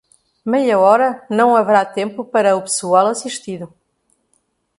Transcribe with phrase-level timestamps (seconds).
[0.43, 3.71] Meia hora não haverá tempo para o pessoal assistido.